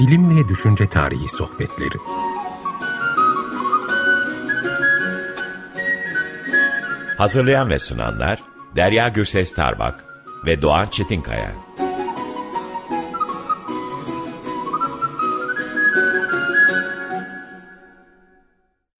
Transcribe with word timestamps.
Bilim 0.00 0.30
ve 0.30 0.48
Düşünce 0.48 0.86
Tarihi 0.86 1.28
Sohbetleri 1.28 1.98
Hazırlayan 7.18 7.70
ve 7.70 7.78
sunanlar 7.78 8.42
Derya 8.76 9.08
Gürses 9.08 9.54
Tarbak 9.54 10.04
ve 10.46 10.62
Doğan 10.62 10.86
Çetinkaya. 10.86 11.52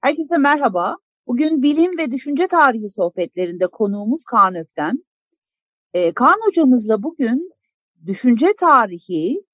Herkese 0.00 0.38
merhaba. 0.38 0.96
Bugün 1.26 1.62
bilim 1.62 1.98
ve 1.98 2.12
düşünce 2.12 2.48
tarihi 2.48 2.88
sohbetlerinde 2.88 3.66
konuğumuz 3.66 4.24
Kaan 4.24 4.54
Ökten. 4.54 5.04
Ee, 5.94 6.12
Kaan 6.12 6.38
hocamızla 6.46 7.02
bugün 7.02 7.52
düşünce 8.06 8.52
tarihi 8.60 9.44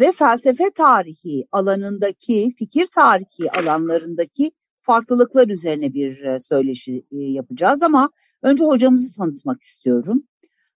ve 0.00 0.12
felsefe 0.12 0.70
tarihi 0.70 1.46
alanındaki, 1.52 2.54
fikir 2.58 2.86
tarihi 2.86 3.50
alanlarındaki 3.58 4.52
farklılıklar 4.80 5.48
üzerine 5.48 5.94
bir 5.94 6.22
e, 6.22 6.40
söyleşi 6.40 7.04
e, 7.12 7.16
yapacağız 7.16 7.82
ama 7.82 8.10
önce 8.42 8.64
hocamızı 8.64 9.16
tanıtmak 9.16 9.62
istiyorum. 9.62 10.24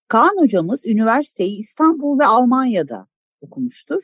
Kaan 0.09 0.37
hocamız 0.39 0.87
üniversiteyi 0.87 1.59
İstanbul 1.59 2.19
ve 2.19 2.27
Almanya'da 2.27 3.07
okumuştur. 3.41 4.03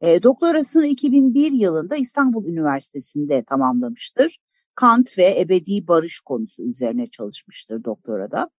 E, 0.00 0.22
doktorasını 0.22 0.86
2001 0.86 1.52
yılında 1.52 1.96
İstanbul 1.96 2.46
Üniversitesi'nde 2.46 3.44
tamamlamıştır. 3.44 4.38
Kant 4.74 5.18
ve 5.18 5.40
ebedi 5.40 5.88
barış 5.88 6.20
konusu 6.20 6.62
üzerine 6.62 7.06
çalışmıştır 7.06 7.84
doktorada. 7.84 8.50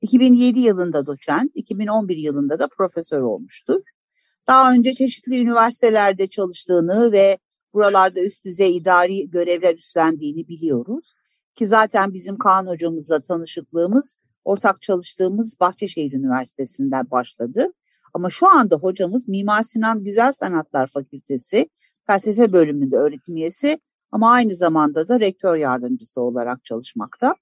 2007 0.00 0.60
yılında 0.60 1.06
doçent, 1.06 1.50
2011 1.54 2.16
yılında 2.16 2.58
da 2.58 2.68
profesör 2.68 3.20
olmuştur. 3.20 3.82
Daha 4.46 4.72
önce 4.72 4.94
çeşitli 4.94 5.40
üniversitelerde 5.40 6.26
çalıştığını 6.26 7.12
ve 7.12 7.38
buralarda 7.74 8.20
üst 8.20 8.44
düzey 8.44 8.76
idari 8.76 9.30
görevler 9.30 9.74
üstlendiğini 9.74 10.48
biliyoruz. 10.48 11.14
Ki 11.54 11.66
zaten 11.66 12.14
bizim 12.14 12.38
Kaan 12.38 12.66
hocamızla 12.66 13.20
tanışıklığımız 13.20 14.18
ortak 14.44 14.82
çalıştığımız 14.82 15.60
Bahçeşehir 15.60 16.12
Üniversitesi'nden 16.12 17.10
başladı. 17.10 17.72
Ama 18.14 18.30
şu 18.30 18.48
anda 18.48 18.76
hocamız 18.76 19.28
Mimar 19.28 19.62
Sinan 19.62 20.04
Güzel 20.04 20.32
Sanatlar 20.32 20.86
Fakültesi 20.86 21.68
felsefe 22.06 22.52
bölümünde 22.52 22.96
öğretim 22.96 23.36
üyesi 23.36 23.78
ama 24.12 24.30
aynı 24.30 24.56
zamanda 24.56 25.08
da 25.08 25.20
rektör 25.20 25.56
yardımcısı 25.56 26.20
olarak 26.20 26.64
çalışmakta. 26.64 27.34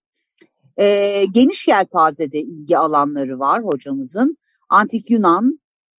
E, 0.76 1.24
geniş 1.24 1.68
yelpazede 1.68 2.38
ilgi 2.38 2.78
alanları 2.78 3.38
var 3.38 3.64
hocamızın. 3.64 4.36
Antik 4.68 5.10
Yunan, 5.10 5.58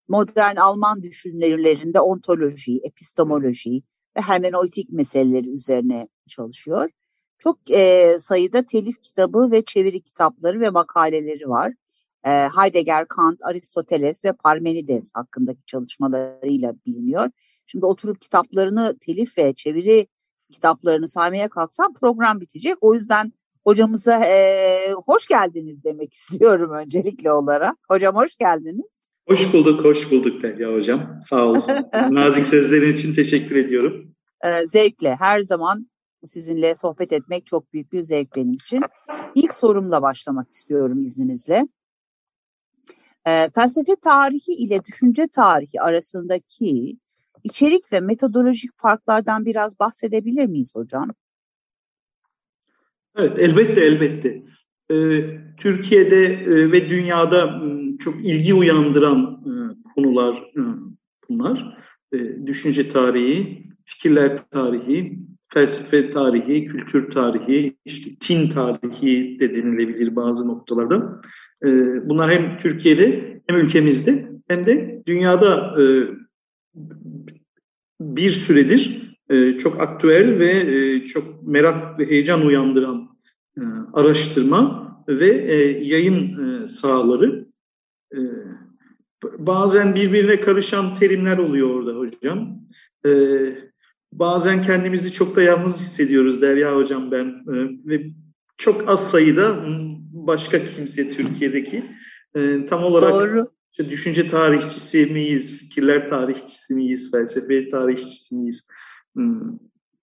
modern 0.08 0.56
Alman 0.56 1.03
düşünürlerinde 1.03 2.00
ontoloji, 2.00 2.81
epistemoloji 2.84 3.83
ve 4.17 4.20
hermeneutik 4.20 4.92
meseleleri 4.92 5.50
üzerine 5.50 6.08
çalışıyor. 6.28 6.91
Çok 7.39 7.70
e, 7.70 8.17
sayıda 8.20 8.62
telif 8.67 9.03
kitabı 9.03 9.50
ve 9.50 9.64
çeviri 9.64 10.03
kitapları 10.03 10.61
ve 10.61 10.70
makaleleri 10.70 11.48
var. 11.48 11.73
E, 12.25 12.30
Heidegger, 12.30 13.08
Kant, 13.08 13.39
Aristoteles 13.42 14.25
ve 14.25 14.33
Parmenides 14.33 15.11
hakkındaki 15.14 15.67
çalışmalarıyla 15.67 16.75
biliniyor. 16.86 17.30
Şimdi 17.67 17.86
oturup 17.86 18.20
kitaplarını 18.20 18.98
telif 18.98 19.39
ve 19.39 19.55
çeviri 19.55 20.06
kitaplarını 20.53 21.08
saymaya 21.08 21.48
kalksam 21.48 21.95
program 21.95 22.41
bitecek. 22.41 22.75
O 22.80 22.95
yüzden 22.95 23.33
hocamıza 23.64 24.25
e, 24.25 24.92
hoş 25.06 25.27
geldiniz 25.27 25.84
demek 25.84 26.14
istiyorum 26.14 26.70
öncelikle 26.73 27.33
olarak. 27.33 27.77
Hocam 27.89 28.17
hoş 28.17 28.36
geldiniz. 28.36 29.02
Hoş 29.28 29.52
bulduk, 29.52 29.84
hoş 29.84 30.10
bulduk 30.10 30.42
Derya 30.42 30.72
Hocam. 30.72 31.20
Sağ 31.22 31.44
olun. 31.46 31.64
Nazik 32.10 32.46
sözlerin 32.46 32.92
için 32.92 33.14
teşekkür 33.14 33.56
ediyorum. 33.56 34.14
E, 34.44 34.66
zevkle, 34.66 35.16
her 35.16 35.40
zaman 35.40 35.90
sizinle 36.27 36.74
sohbet 36.74 37.12
etmek 37.12 37.46
çok 37.46 37.72
büyük 37.72 37.92
bir 37.92 38.00
zevk 38.00 38.36
benim 38.36 38.52
için. 38.52 38.80
İlk 39.34 39.55
sorumla 39.55 40.02
başlamak 40.02 40.50
istiyorum 40.50 41.05
izninizle. 41.05 41.68
E, 43.27 43.50
felsefe 43.50 43.96
tarihi 43.96 44.52
ile 44.52 44.84
düşünce 44.84 45.28
tarihi 45.28 45.80
arasındaki 45.80 46.96
içerik 47.44 47.92
ve 47.92 48.00
metodolojik 48.00 48.70
farklardan 48.77 49.46
biraz 49.46 49.78
bahsedebilir 49.78 50.46
miyiz 50.46 50.72
hocam? 50.74 51.11
Evet, 53.16 53.38
elbette 53.38 53.80
elbette. 53.80 54.42
Ee, 54.90 55.24
Türkiye'de 55.56 56.24
e, 56.24 56.72
ve 56.72 56.90
dünyada 56.90 57.62
çok 58.05 58.24
ilgi 58.24 58.55
uyandıran 58.55 59.42
e, 59.46 59.52
konular 59.95 60.35
e, 60.36 60.63
bunlar. 61.29 61.79
E, 62.13 62.46
düşünce 62.46 62.90
tarihi, 62.90 63.67
fikirler 63.85 64.51
tarihi, 64.51 65.18
felsefe 65.48 66.11
tarihi, 66.11 66.64
kültür 66.64 67.11
tarihi, 67.11 67.77
işte 67.85 68.11
tin 68.20 68.51
tarihi 68.51 69.41
de 69.41 69.57
denilebilir 69.57 70.17
bazı 70.17 70.48
noktalarda. 70.48 71.20
E, 71.64 71.68
bunlar 72.08 72.30
hem 72.30 72.58
Türkiye'de 72.58 73.41
hem 73.46 73.61
ülkemizde 73.61 74.29
hem 74.48 74.67
de 74.67 75.02
dünyada 75.07 75.77
e, 75.83 75.85
bir 78.01 78.30
süredir 78.30 79.12
e, 79.30 79.52
çok 79.52 79.80
aktüel 79.80 80.39
ve 80.39 80.51
e, 80.51 81.05
çok 81.05 81.42
merak 81.42 81.98
ve 81.98 82.11
heyecan 82.11 82.46
uyandıran 82.46 83.08
e, 83.57 83.62
araştırma 83.92 84.83
ve 85.08 85.29
e, 85.29 85.85
yayın 85.85 86.39
e, 86.64 86.68
sahaları. 86.68 87.52
E, 88.12 88.20
bazen 89.39 89.95
birbirine 89.95 90.40
karışan 90.40 90.95
terimler 90.95 91.39
oluyor 91.39 91.70
orada 91.70 91.98
hocam. 91.98 92.61
E, 93.06 93.11
bazen 94.12 94.62
kendimizi 94.62 95.12
çok 95.12 95.36
da 95.36 95.42
yalnız 95.42 95.80
hissediyoruz 95.80 96.42
Derya 96.42 96.77
hocam 96.77 97.11
ben 97.11 97.27
e, 97.27 97.55
ve 97.86 98.02
çok 98.56 98.89
az 98.89 99.11
sayıda 99.11 99.64
başka 100.12 100.64
kimse 100.64 101.11
Türkiye'deki 101.11 101.84
e, 102.36 102.67
tam 102.67 102.84
olarak 102.84 103.12
Doğru. 103.12 103.50
İşte 103.73 103.90
düşünce 103.90 104.29
tarihçisi 104.29 105.06
miyiz, 105.06 105.58
fikirler 105.58 106.11
tarihçisi 106.11 106.74
miyiz, 106.74 107.11
felsefe 107.11 107.70
tarihçisi 107.70 108.34
miyiz? 108.34 108.62
Hmm, 109.14 109.58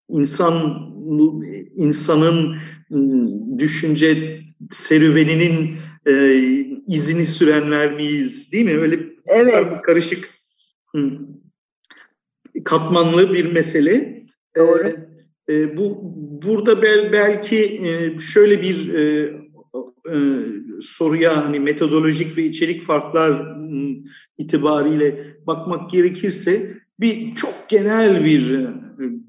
insan 0.09 0.80
insanın 1.76 2.56
hmm, 2.88 3.59
düşünce 3.59 4.40
serüveninin 4.72 5.78
e, 6.08 6.14
izini 6.90 7.26
sürenler 7.26 7.94
miyiz 7.94 8.52
değil 8.52 8.66
mi? 8.66 8.78
Öyle 8.78 9.00
evet. 9.26 9.82
karışık 9.82 10.30
katmanlı 12.64 13.34
bir 13.34 13.52
mesele. 13.52 14.24
Doğru. 14.58 14.88
E, 15.48 15.54
e, 15.54 15.78
bu 15.78 16.00
burada 16.44 16.82
bel, 16.82 17.12
belki 17.12 17.58
e, 17.58 18.20
şöyle 18.20 18.62
bir 18.62 18.94
e, 18.94 19.34
e, 20.12 20.18
soruya 20.82 21.46
hani 21.46 21.60
metodolojik 21.60 22.38
ve 22.38 22.44
içerik 22.44 22.84
farklar 22.84 23.58
itibariyle 24.38 25.36
bakmak 25.48 25.92
gerekirse 25.92 26.74
bir 27.00 27.36
çok 27.36 27.54
genel 27.70 28.26
bir 28.26 28.54
e, 28.54 28.70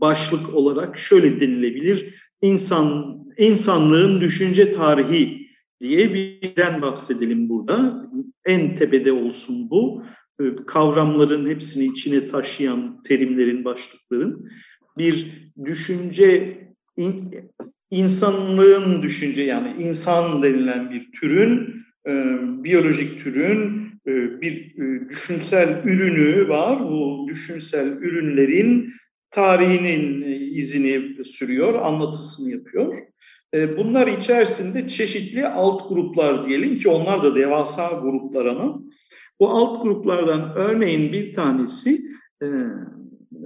başlık 0.00 0.54
olarak 0.54 0.98
şöyle 0.98 1.41
denilebilir. 1.41 2.15
İnsan 2.42 3.19
insanlığın 3.38 4.21
düşünce 4.21 4.72
tarihi 4.72 5.39
diye 5.80 6.14
birden 6.14 6.82
bahsedelim 6.82 7.48
burada. 7.48 8.06
En 8.46 8.76
tepede 8.76 9.12
olsun 9.12 9.70
bu. 9.70 10.04
E, 10.41 10.44
kavramların 10.66 11.48
hepsini 11.48 11.84
içine 11.84 12.28
taşıyan 12.28 13.02
terimlerin, 13.02 13.64
başlıkların 13.64 14.50
bir 14.98 15.42
düşünce 15.64 16.58
insanlığın 17.91 19.02
düşünce 19.02 19.42
yani 19.42 19.82
insan 19.82 20.42
denilen 20.42 20.91
bir 20.91 21.12
türün, 21.20 21.84
e, 22.06 22.12
biyolojik 22.64 23.22
türün 23.24 23.91
e, 24.06 24.41
bir 24.41 24.74
e, 24.78 25.09
düşünsel 25.09 25.82
ürünü 25.84 26.48
var. 26.48 26.80
Bu 26.91 27.27
düşünsel 27.28 27.88
ürünlerin 27.88 28.92
tarihinin 29.30 30.22
izini 30.56 31.24
sürüyor, 31.24 31.74
anlatısını 31.74 32.50
yapıyor. 32.50 33.09
E, 33.54 33.76
bunlar 33.76 34.06
içerisinde 34.06 34.88
çeşitli 34.88 35.47
alt 35.47 35.88
gruplar 35.88 36.47
diyelim 36.47 36.78
ki 36.78 36.88
onlar 36.88 37.22
da 37.22 37.34
devasa 37.34 38.00
gruplar 38.02 38.47
ama 38.47 38.80
bu 39.41 39.50
alt 39.50 39.82
gruplardan 39.82 40.52
örneğin 40.56 41.12
bir 41.12 41.34
tanesi 41.34 42.00
e, 42.42 42.47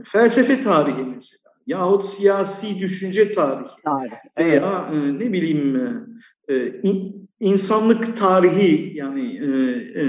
felsefe 0.04 0.62
tarihi 0.62 1.04
mesela 1.04 1.54
yahut 1.66 2.04
siyasi 2.04 2.78
düşünce 2.78 3.34
tarihi 3.34 3.68
Tarih, 3.84 4.12
veya 4.38 4.90
e, 4.92 5.18
ne 5.18 5.32
bileyim 5.32 5.76
e, 6.48 6.80
in, 6.82 7.28
insanlık 7.40 8.16
tarihi 8.16 8.92
yani 8.94 9.36
e, 9.36 9.48
e, 10.00 10.04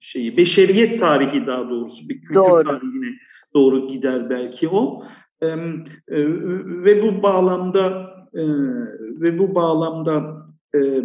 şeyi 0.00 0.36
beşeriyet 0.36 1.00
tarihi 1.00 1.46
daha 1.46 1.70
doğrusu 1.70 2.08
bir 2.08 2.20
kültür 2.20 2.34
doğru. 2.34 2.64
tarihine 2.64 3.14
doğru 3.54 3.88
gider 3.88 4.30
belki 4.30 4.68
o. 4.68 5.04
E, 5.42 5.46
e, 5.46 6.18
ve 6.84 7.02
bu 7.02 7.22
bağlamda 7.22 8.11
e, 8.34 8.42
ve 9.20 9.38
bu 9.38 9.54
bağlamda 9.54 10.46
e, 10.74 11.02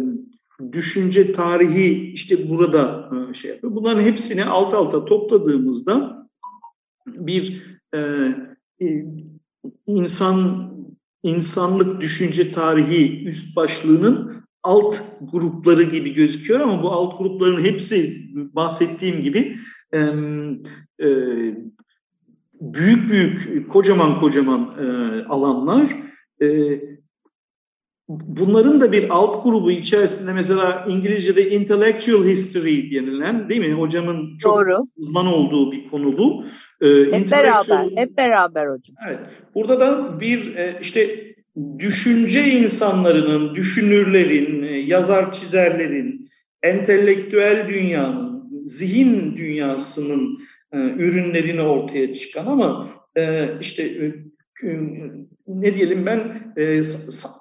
düşünce 0.72 1.32
tarihi 1.32 2.12
işte 2.12 2.48
burada 2.48 3.10
e, 3.30 3.34
şey 3.34 3.50
yapıyor. 3.50 3.74
Bunların 3.74 4.02
hepsini 4.02 4.44
alt 4.44 4.74
alta 4.74 5.04
topladığımızda 5.04 6.26
bir 7.06 7.62
e, 7.94 7.98
e, 8.82 9.04
insan 9.86 10.68
insanlık 11.22 12.00
düşünce 12.00 12.52
tarihi 12.52 13.28
üst 13.28 13.56
başlığının 13.56 14.44
alt 14.62 15.00
grupları 15.20 15.82
gibi 15.82 16.14
gözüküyor 16.14 16.60
ama 16.60 16.82
bu 16.82 16.92
alt 16.92 17.18
grupların 17.18 17.64
hepsi 17.64 18.26
bahsettiğim 18.34 19.22
gibi 19.22 19.58
e, 19.92 19.98
e, 21.00 21.08
büyük 22.60 23.10
büyük 23.10 23.68
kocaman 23.72 24.20
kocaman 24.20 24.74
e, 24.80 24.86
alanlar 25.24 25.96
e, 26.42 26.46
bunların 28.08 28.80
da 28.80 28.92
bir 28.92 29.10
alt 29.10 29.44
grubu 29.44 29.70
içerisinde 29.70 30.32
mesela 30.32 30.86
İngilizce'de 30.88 31.50
intellectual 31.50 32.24
history 32.24 32.90
denilen 32.90 33.48
değil 33.48 33.60
mi? 33.60 33.72
Hocamın 33.72 34.38
çok 34.38 34.56
Doğru. 34.56 34.86
uzman 34.96 35.26
olduğu 35.26 35.72
bir 35.72 35.88
konu 35.88 36.18
bu. 36.18 36.44
Ee, 36.80 37.12
hep 37.12 37.30
beraber, 37.30 37.86
hep 37.96 38.18
beraber 38.18 38.66
hocam. 38.66 38.96
Evet. 39.08 39.18
Burada 39.54 39.80
da 39.80 40.20
bir 40.20 40.56
e, 40.56 40.78
işte 40.82 41.28
düşünce 41.78 42.44
insanlarının, 42.44 43.54
düşünürlerin, 43.54 44.62
e, 44.62 44.78
yazar 44.78 45.32
çizerlerin, 45.32 46.30
entelektüel 46.62 47.68
dünyanın, 47.68 48.50
zihin 48.62 49.36
dünyasının 49.36 50.38
e, 50.72 50.76
ürünlerini 50.76 51.62
ortaya 51.62 52.14
çıkan 52.14 52.46
ama 52.46 52.88
işte 53.60 54.12
ne 55.48 55.74
diyelim 55.74 56.06
ben 56.06 56.52
e, 56.56 56.82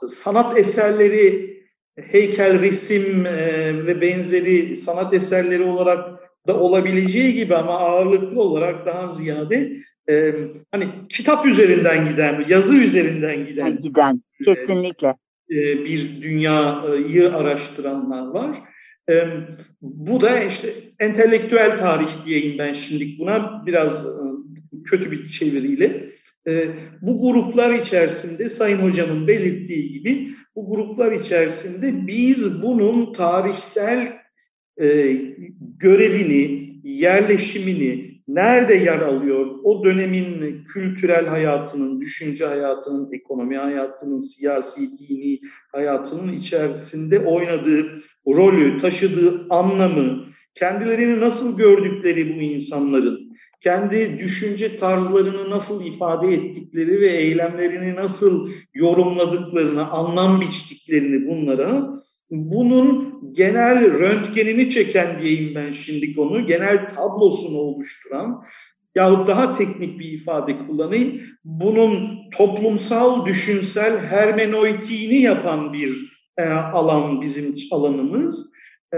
sanat 0.09 0.57
eserleri, 0.57 1.57
heykel, 1.95 2.61
resim 2.61 3.25
e, 3.25 3.85
ve 3.85 4.01
benzeri 4.01 4.75
sanat 4.75 5.13
eserleri 5.13 5.63
olarak 5.63 6.19
da 6.47 6.59
olabileceği 6.59 7.33
gibi 7.33 7.55
ama 7.55 7.79
ağırlıklı 7.79 8.41
olarak 8.41 8.85
daha 8.85 9.09
ziyade 9.09 9.71
e, 10.09 10.33
hani 10.71 10.89
kitap 11.09 11.45
üzerinden 11.45 12.09
giden, 12.09 12.45
yazı 12.47 12.75
üzerinden 12.75 13.45
giden, 13.45 13.81
giden 13.81 14.21
kesinlikle 14.45 15.07
e, 15.51 15.55
bir 15.85 16.21
dünyayı 16.21 17.35
araştıranlar 17.35 18.27
var. 18.27 18.57
E, 19.09 19.27
bu 19.81 20.21
da 20.21 20.43
işte 20.43 20.67
entelektüel 20.99 21.79
tarih 21.79 22.25
diyeyim 22.25 22.57
ben 22.57 22.73
şimdi 22.73 23.19
buna 23.19 23.63
biraz 23.65 24.05
e, 24.05 24.23
kötü 24.85 25.11
bir 25.11 25.29
çeviriyle. 25.29 26.16
E, 26.47 26.69
bu 27.01 27.21
gruplar 27.21 27.71
içerisinde 27.71 28.49
Sayın 28.49 28.77
Hocam'ın 28.77 29.27
belirttiği 29.27 29.91
gibi 29.91 30.29
bu 30.55 30.69
gruplar 30.69 31.11
içerisinde 31.11 32.07
biz 32.07 32.63
bunun 32.63 33.13
tarihsel 33.13 34.13
e, 34.81 35.15
görevini, 35.79 36.67
yerleşimini, 36.83 38.17
nerede 38.27 38.75
yer 38.75 38.99
alıyor, 38.99 39.59
o 39.63 39.83
dönemin 39.83 40.63
kültürel 40.63 41.27
hayatının, 41.27 42.01
düşünce 42.01 42.45
hayatının, 42.45 43.09
ekonomi 43.11 43.57
hayatının, 43.57 44.19
siyasi, 44.19 44.97
dini 44.97 45.39
hayatının 45.71 46.33
içerisinde 46.33 47.19
oynadığı 47.19 48.03
rolü, 48.27 48.77
taşıdığı 48.81 49.45
anlamı, 49.49 50.25
kendilerini 50.55 51.19
nasıl 51.19 51.57
gördükleri 51.57 52.35
bu 52.35 52.41
insanların, 52.41 53.26
kendi 53.61 54.19
düşünce 54.19 54.77
tarzlarını 54.77 55.49
nasıl 55.49 55.85
ifade 55.85 56.27
ettikleri 56.27 57.01
ve 57.01 57.07
eylemlerini 57.07 57.95
nasıl 57.95 58.49
yorumladıklarını, 58.73 59.89
anlam 59.89 60.41
biçtiklerini 60.41 61.27
bunlara 61.27 61.97
bunun 62.31 63.17
genel 63.33 63.99
röntgenini 63.99 64.69
çeken 64.69 65.21
diyeyim 65.21 65.55
ben 65.55 65.71
şimdi 65.71 66.15
konu, 66.15 66.47
genel 66.47 66.89
tablosunu 66.89 67.57
oluşturan 67.57 68.43
yahut 68.95 69.27
daha 69.27 69.53
teknik 69.53 69.99
bir 69.99 70.11
ifade 70.11 70.57
kullanayım, 70.67 71.21
bunun 71.43 72.17
toplumsal, 72.37 73.25
düşünsel 73.25 73.99
hermenoitiğini 73.99 75.21
yapan 75.21 75.73
bir 75.73 76.17
e, 76.37 76.43
alan 76.49 77.21
bizim 77.21 77.55
alanımız. 77.71 78.56
E, 78.93 78.97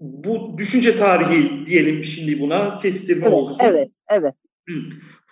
bu 0.00 0.58
düşünce 0.58 0.96
tarihi 0.96 1.66
diyelim 1.66 2.04
şimdi 2.04 2.40
buna, 2.40 2.78
kestirme 2.78 3.22
evet, 3.22 3.32
olsun. 3.32 3.58
Evet, 3.64 3.90
evet. 4.10 4.34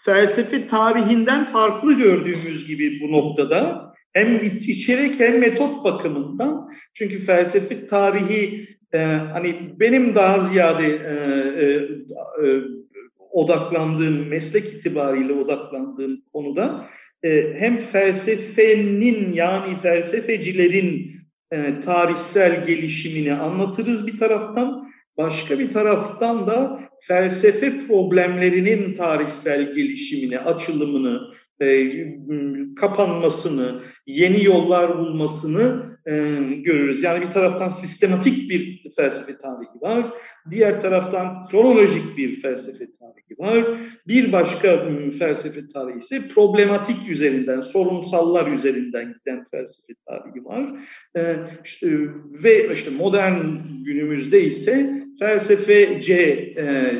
Felsefe 0.05 0.69
tarihinden 0.69 1.45
farklı 1.45 1.99
gördüğümüz 1.99 2.67
gibi 2.67 3.01
bu 3.01 3.13
noktada 3.13 3.89
hem 4.13 4.41
içerik 4.45 5.21
hem 5.21 5.39
metot 5.39 5.85
bakımından 5.85 6.71
çünkü 6.95 7.25
felsefe 7.25 7.87
tarihi 7.87 8.69
e, 8.95 8.99
hani 9.33 9.57
benim 9.81 10.15
daha 10.15 10.39
ziyade 10.39 10.87
e, 10.87 11.15
e, 11.65 11.67
e, 12.47 12.63
odaklandığım 13.31 14.29
meslek 14.29 14.65
itibariyle 14.65 15.33
odaklandığım 15.33 16.23
konuda 16.33 16.87
e, 17.23 17.55
hem 17.59 17.79
felsefenin 17.79 19.33
yani 19.33 19.81
felsefecilerin 19.83 21.18
e, 21.53 21.81
tarihsel 21.81 22.67
gelişimini 22.67 23.35
anlatırız 23.35 24.07
bir 24.07 24.19
taraftan. 24.19 24.89
Başka 25.17 25.59
bir 25.59 25.73
taraftan 25.73 26.47
da 26.47 26.81
felsefe 27.01 27.87
problemlerinin 27.87 28.95
tarihsel 28.95 29.75
gelişimini, 29.75 30.39
açılımını, 30.39 31.21
e, 31.61 31.89
kapanmasını, 32.77 33.83
yeni 34.07 34.45
yollar 34.45 34.99
bulmasını 34.99 35.88
e, 36.09 36.15
görürüz. 36.55 37.03
Yani 37.03 37.27
bir 37.27 37.31
taraftan 37.31 37.69
sistematik 37.69 38.51
bir 38.51 38.83
felsefe 38.97 39.39
tarihi 39.39 39.81
var, 39.81 40.07
diğer 40.51 40.81
taraftan 40.81 41.49
kronolojik 41.49 42.17
bir 42.17 42.43
felsefe 42.43 42.87
tarihi 43.01 43.39
var. 43.39 43.79
Bir 44.07 44.33
başka 44.33 44.89
felsefe 45.19 45.69
tarihi 45.69 45.99
ise 45.99 46.29
problematik 46.29 47.11
üzerinden, 47.11 47.61
sorunsallar 47.61 48.53
üzerinden 48.53 49.15
giden 49.15 49.45
felsefe 49.51 49.95
tarihi 50.07 50.45
var. 50.45 50.81
E, 51.17 51.37
işte, 51.65 51.89
ve 52.43 52.73
işte 52.75 52.91
modern 52.91 53.45
günümüzde 53.85 54.45
ise 54.45 55.05
felsefece 55.19 56.23
e, 56.59 56.93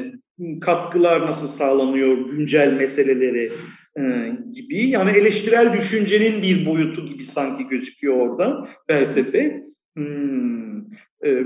katkılar 0.61 1.27
nasıl 1.27 1.49
sağlanıyor 1.49 2.31
güncel 2.31 2.73
meseleleri 2.73 3.53
e, 3.99 4.33
gibi. 4.53 4.89
Yani 4.89 5.11
eleştirel 5.11 5.73
düşüncenin 5.73 6.43
bir 6.43 6.67
boyutu 6.67 7.07
gibi 7.07 7.25
sanki 7.25 7.69
gözüküyor 7.69 8.17
orada 8.17 8.69
felsefe. 8.87 9.63
Hmm, 9.97 10.79
e, 11.25 11.45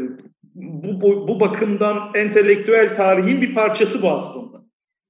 bu, 0.54 1.00
bu, 1.00 1.28
bu 1.28 1.40
bakımdan 1.40 2.10
entelektüel 2.14 2.96
tarihin 2.96 3.42
bir 3.42 3.54
parçası 3.54 4.02
bu 4.02 4.11
aslında. 4.11 4.62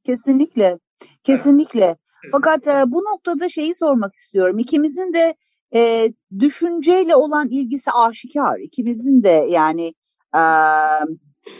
Kesinlikle, 0.05 0.79
kesinlikle. 1.25 1.85
Evet. 1.85 1.99
Fakat 2.33 2.67
e, 2.67 2.93
bu 2.93 3.05
noktada 3.05 3.49
şeyi 3.49 3.75
sormak 3.75 4.15
istiyorum. 4.15 4.59
İkimizin 4.59 5.13
de 5.13 5.35
e, 5.75 6.13
düşünceyle 6.39 7.17
olan 7.17 7.49
ilgisi 7.49 7.91
aşikar. 7.91 8.59
İkimizin 8.59 9.23
de 9.23 9.47
yani 9.49 9.95
e, 10.37 10.43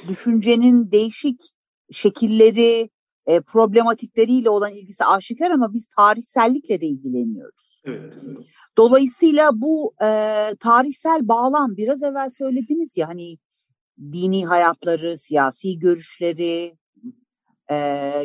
düşüncenin 0.09 0.93
değişik 0.93 1.41
şekilleri, 1.93 2.91
e, 3.27 3.41
problematikleriyle 3.41 4.51
olan 4.51 4.73
ilgisi 4.73 5.05
aşikar 5.05 5.51
ama 5.51 5.75
biz 5.75 5.87
tarihsellikle 5.87 6.81
de 6.81 6.87
ilgileniyoruz. 6.87 7.83
Evet. 7.85 8.15
Dolayısıyla 8.79 9.61
bu 9.61 9.95
e, 10.03 10.07
tarihsel 10.61 11.29
bağlam 11.29 11.77
biraz 11.77 12.03
evvel 12.03 12.31
söylediniz 12.31 12.97
ya 12.97 13.09
hani 13.09 13.39
dini 13.99 14.47
hayatları, 14.47 15.19
siyasi 15.19 15.79
görüşleri, 15.79 16.77
e, 17.69 17.75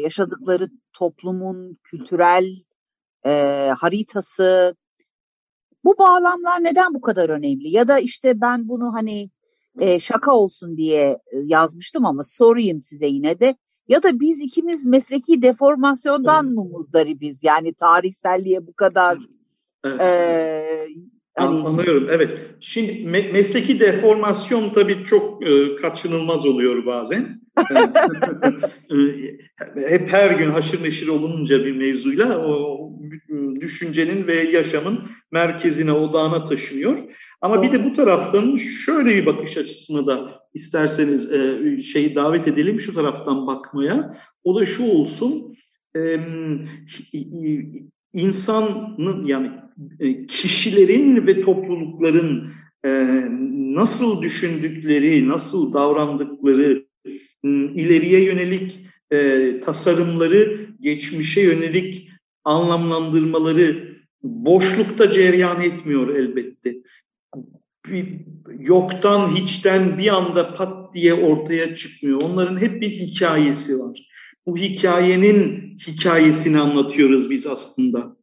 yaşadıkları 0.02 0.70
toplumun 0.94 1.78
kültürel 1.84 2.46
e, 3.26 3.32
haritası. 3.80 4.76
Bu 5.84 5.98
bağlamlar 5.98 6.64
neden 6.64 6.94
bu 6.94 7.02
kadar 7.02 7.30
önemli? 7.30 7.70
Ya 7.70 7.88
da 7.88 8.00
işte 8.00 8.42
ben 8.42 8.70
bunu 8.70 8.94
hani 8.94 9.30
e, 9.80 10.00
şaka 10.00 10.32
olsun 10.32 10.78
diye 10.78 11.20
yazmıştım 11.34 12.06
ama 12.06 12.24
sorayım 12.24 12.82
size 12.82 13.08
yine 13.08 13.40
de 13.40 13.56
ya 13.88 14.04
da 14.04 14.20
biz 14.20 14.42
ikimiz 14.42 14.86
mesleki 14.86 15.42
deformasyondan 15.42 16.46
evet. 16.46 16.56
mı 16.56 16.64
muzdaribiz? 16.64 17.44
Yani 17.44 17.74
tarihselliğe 17.74 18.68
bu 18.68 18.74
kadar 18.74 19.18
evet. 19.86 20.02
e, 20.02 20.88
hani... 21.36 21.62
Anlıyorum, 21.62 22.08
evet. 22.12 22.40
Şimdi 22.60 22.92
me- 22.92 23.32
mesleki 23.32 23.80
deformasyon 23.80 24.70
tabii 24.70 25.04
çok 25.04 25.48
e, 25.48 25.76
kaçınılmaz 25.76 26.46
oluyor 26.46 26.86
bazen. 26.86 27.42
Hep 29.88 30.14
her 30.14 30.32
gün 30.32 30.50
haşır 30.50 30.84
neşir 30.84 31.08
olunca 31.08 31.66
bir 31.66 31.78
mevzuyla 31.78 32.48
o 32.48 32.78
düşüncenin 33.62 34.28
ve 34.28 34.34
yaşamın 34.34 35.00
merkezine, 35.32 35.92
odağına 35.92 36.44
taşınıyor. 36.44 36.98
Ama 37.42 37.64
bir 37.64 37.72
de 37.72 37.86
bu 37.86 37.94
taraftan 37.94 38.56
şöyle 38.56 39.16
bir 39.16 39.26
bakış 39.26 39.58
açısını 39.58 40.08
da 40.08 40.40
isterseniz 40.54 41.34
e, 41.34 41.78
şeyi 41.82 42.16
davet 42.16 42.48
edelim 42.48 42.80
şu 42.80 42.94
taraftan 42.94 43.48
bakmaya. 43.48 44.18
O 44.44 44.60
da 44.60 44.66
şu 44.66 44.84
olsun. 44.84 45.56
E, 45.96 46.20
insanın 48.14 49.26
yani 49.26 49.52
e, 50.00 50.26
kişilerin 50.26 51.28
ve 51.28 51.42
toplulukların 51.42 52.52
e, 52.86 52.90
nasıl 53.54 54.22
düşündükleri, 54.22 55.28
nasıl 55.28 55.74
davrandıkları, 55.74 56.88
ileriye 57.76 58.24
yönelik 58.24 58.80
e, 59.12 59.60
tasarımları 59.66 60.68
geçmişe 60.82 61.42
yönelik 61.42 62.10
anlamlandırmaları 62.44 63.98
boşlukta 64.24 65.12
cereyan 65.12 65.62
etmiyor 65.62 66.16
elbette. 66.16 66.76
Bir, 67.86 68.26
yoktan 68.60 69.36
hiçten 69.36 69.98
bir 69.98 70.08
anda 70.08 70.56
pat 70.56 70.94
diye 70.94 71.14
ortaya 71.14 71.76
çıkmıyor. 71.76 72.22
Onların 72.22 72.62
hep 72.62 72.82
bir 72.82 72.90
hikayesi 72.90 73.74
var. 73.74 74.08
Bu 74.46 74.58
hikayenin 74.58 75.78
hikayesini 75.88 76.60
anlatıyoruz 76.60 77.30
biz 77.30 77.48
aslında. 77.48 78.18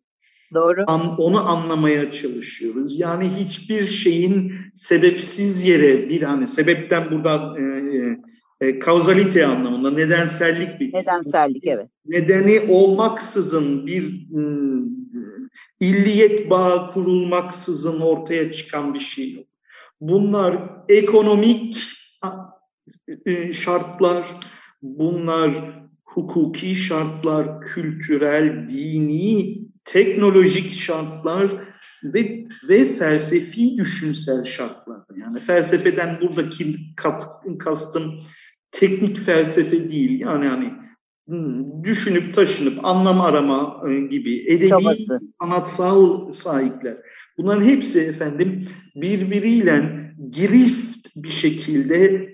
Doğru. 0.55 0.85
An, 0.87 1.21
onu 1.21 1.51
anlamaya 1.51 2.11
çalışıyoruz. 2.11 3.01
Yani 3.01 3.29
hiçbir 3.29 3.85
şeyin 3.85 4.53
sebepsiz 4.75 5.67
yere 5.67 6.09
bir 6.09 6.23
hani 6.23 6.47
sebepten 6.47 7.11
burada 7.11 7.55
e, 7.59 7.63
e, 7.63 8.19
e, 8.61 8.79
kauzalite 8.79 9.47
anlamında 9.47 9.91
nedensellik 9.91 10.81
bir 10.81 10.93
nedensellik 10.93 11.67
evet. 11.67 11.89
Nedeni 12.07 12.61
olmaksızın 12.69 13.87
bir 13.87 14.05
e, 14.13 14.43
illiyet 15.89 16.51
bağı 16.51 16.93
kurulmaksızın 16.93 18.01
ortaya 18.01 18.53
çıkan 18.53 18.95
bir 18.95 19.01
şey 19.01 19.33
yok. 19.33 19.47
Bunlar 20.01 20.59
ekonomik 20.89 21.79
e, 23.27 23.53
şartlar, 23.53 24.27
bunlar 24.83 25.51
hukuki 26.05 26.75
şartlar, 26.75 27.61
kültürel, 27.61 28.71
dini, 28.71 29.59
teknolojik 29.85 30.73
şartlar 30.73 31.51
ve, 32.05 32.45
ve 32.69 32.85
felsefi 32.85 33.79
düşünsel 33.79 34.45
şartlar. 34.45 35.01
Yani 35.17 35.41
felsefeden 35.41 36.21
buradaki 36.21 36.77
kat, 36.97 37.25
kastım 37.59 38.15
teknik 38.71 39.19
felsefe 39.19 39.91
değil. 39.91 40.21
Yani 40.21 40.47
hani 40.47 40.74
düşünüp 41.85 42.35
taşınıp 42.35 42.85
anlam 42.85 43.21
arama 43.21 43.83
e, 43.89 44.01
gibi 44.01 44.45
edebi, 44.49 44.69
Çabası. 44.69 45.21
sanatsal 45.43 46.33
sahipler. 46.33 46.97
Bunların 47.39 47.65
hepsi 47.65 48.01
efendim 48.01 48.69
birbiriyle 48.97 50.05
girift 50.31 51.09
bir 51.17 51.29
şekilde 51.29 52.29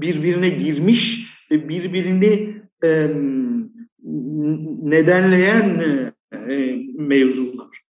birbirine 0.00 0.48
girmiş 0.48 1.30
ve 1.50 1.68
birbirini 1.68 2.62
nedenleyen 4.82 5.80
e, 6.48 6.76
mevzular. 6.98 7.87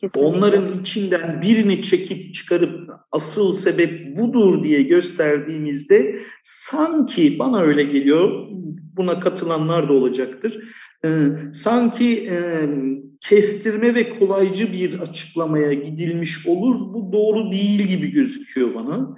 Kesinlikle. 0.00 0.28
Onların 0.28 0.80
içinden 0.80 1.42
birini 1.42 1.82
çekip 1.82 2.34
çıkarıp 2.34 2.90
asıl 3.12 3.52
sebep 3.52 4.16
budur 4.16 4.64
diye 4.64 4.82
gösterdiğimizde 4.82 6.20
sanki 6.42 7.38
bana 7.38 7.60
öyle 7.60 7.82
geliyor, 7.82 8.46
buna 8.96 9.20
katılanlar 9.20 9.88
da 9.88 9.92
olacaktır. 9.92 10.64
Ee, 11.04 11.28
sanki 11.52 12.28
e, 12.30 12.68
kestirme 13.20 13.94
ve 13.94 14.18
kolaycı 14.18 14.72
bir 14.72 14.98
açıklamaya 14.98 15.72
gidilmiş 15.72 16.46
olur. 16.46 16.80
Bu 16.80 17.12
doğru 17.12 17.52
değil 17.52 17.80
gibi 17.80 18.10
gözüküyor 18.10 18.74
bana. 18.74 19.16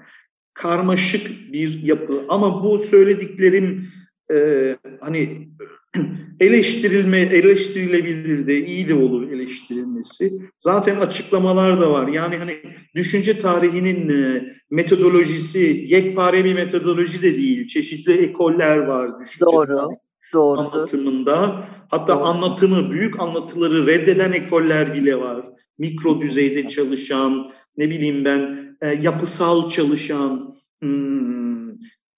Karmaşık 0.55 1.53
bir 1.53 1.83
yapı 1.83 2.25
ama 2.29 2.65
bu 2.65 2.79
söylediklerim 2.79 3.89
e, 4.33 4.77
hani 5.01 5.49
eleştirilme 6.41 7.19
eleştirilebilir 7.19 8.47
de 8.47 8.67
iyi 8.67 8.89
de 8.89 8.95
olur 8.95 9.33
eleştirilmesi. 9.33 10.31
Zaten 10.59 10.97
açıklamalar 10.97 11.81
da 11.81 11.91
var. 11.91 12.09
Yani 12.09 12.37
hani 12.37 12.57
düşünce 12.95 13.39
tarihinin 13.39 14.09
e, 14.09 14.45
metodolojisi 14.71 15.85
yekpare 15.89 16.45
bir 16.45 16.55
metodoloji 16.55 17.23
de 17.23 17.37
değil. 17.37 17.67
Çeşitli 17.67 18.13
ekoller 18.13 18.79
var 18.79 19.21
düşünce 19.21 19.47
Doğru. 19.47 19.89
Doğrudur. 20.33 20.65
anlatımında. 20.65 21.69
Hatta 21.89 22.15
Doğru. 22.15 22.25
anlatımı, 22.25 22.91
büyük 22.91 23.21
anlatıları 23.21 23.87
reddeden 23.87 24.33
ekoller 24.33 24.95
bile 24.95 25.21
var. 25.21 25.45
Mikro 25.79 26.21
düzeyde 26.21 26.69
çalışan, 26.69 27.53
ne 27.77 27.91
bileyim 27.91 28.25
ben, 28.25 28.77
e, 28.83 28.89
yapısal 29.03 29.69
çalışan, 29.69 30.57
hmm, 30.83 31.71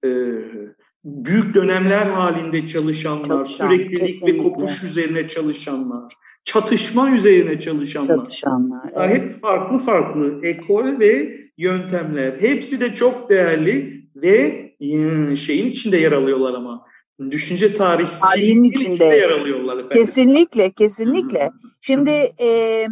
e, 0.04 0.08
büyük 1.04 1.54
dönemler 1.54 2.06
halinde 2.06 2.66
çalışanlar, 2.66 3.26
Çalışan, 3.26 3.68
süreklilik 3.68 4.06
kesinlikle. 4.06 4.38
ve 4.38 4.42
kopuş 4.42 4.82
üzerine 4.82 5.28
çalışanlar, 5.28 6.14
çatışma 6.44 7.10
üzerine 7.10 7.60
çalışanlar. 7.60 8.16
Çatışanlar. 8.16 8.92
Yani 8.96 9.12
evet. 9.12 9.22
hep 9.22 9.40
farklı 9.40 9.78
farklı 9.78 10.40
ekol 10.42 11.00
ve 11.00 11.40
yöntemler. 11.58 12.40
Hepsi 12.40 12.80
de 12.80 12.94
çok 12.94 13.30
değerli 13.30 14.04
ve 14.16 14.64
ıı, 14.82 15.36
şeyin 15.36 15.66
içinde 15.66 15.96
yer 15.96 16.12
alıyorlar 16.12 16.54
ama. 16.54 16.86
Düşünce 17.30 17.76
tarihi 17.76 18.20
tarihin 18.20 18.64
içinde. 18.64 18.94
içinde 18.94 19.04
yer 19.04 19.30
alıyorlar 19.30 19.78
efendim. 19.78 20.06
Kesinlikle, 20.06 20.70
kesinlikle. 20.70 21.50
Şimdi 21.80 22.10
e, 22.40 22.86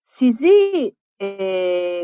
sizi 0.00 0.92
e, 1.22 1.28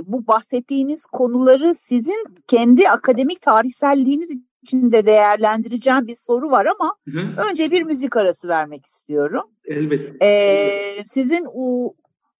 bu 0.04 0.26
bahsettiğiniz 0.26 1.06
konuları 1.06 1.74
sizin 1.74 2.24
kendi 2.46 2.88
akademik 2.88 3.42
tarihselliğiniz 3.42 4.30
içinde 4.62 5.06
değerlendireceğim 5.06 6.06
bir 6.06 6.14
soru 6.14 6.50
var 6.50 6.66
ama 6.66 6.96
Hı. 7.08 7.42
önce 7.50 7.70
bir 7.70 7.82
müzik 7.82 8.16
arası 8.16 8.48
vermek 8.48 8.86
istiyorum. 8.86 9.50
Elbette. 9.64 10.26
Ee, 10.26 11.04
sizin 11.06 11.46
u, 11.52 11.94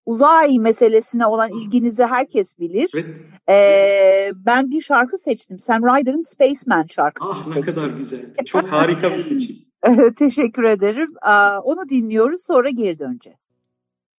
uzay 0.05 0.59
meselesine 0.59 1.25
olan 1.25 1.51
ilginizi 1.51 2.03
herkes 2.03 2.59
bilir. 2.59 2.91
Evet. 2.93 3.05
Ee, 3.49 4.31
ben 4.35 4.71
bir 4.71 4.81
şarkı 4.81 5.17
seçtim. 5.17 5.59
Sam 5.59 5.83
Ryder'ın 5.83 6.23
Spaceman 6.23 6.85
şarkısı 6.89 7.29
ah, 7.31 7.45
seçtim. 7.45 7.61
ne 7.61 7.65
kadar 7.65 7.87
güzel. 7.87 8.19
Çok 8.45 8.63
harika 8.63 9.11
bir 9.11 9.23
seçim. 9.23 9.55
Teşekkür 10.19 10.63
ederim. 10.63 11.13
Onu 11.63 11.89
dinliyoruz 11.89 12.43
sonra 12.43 12.69
geri 12.69 12.99
döneceğiz. 12.99 13.39